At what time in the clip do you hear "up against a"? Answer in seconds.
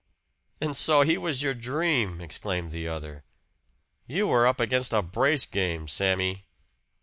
4.47-5.03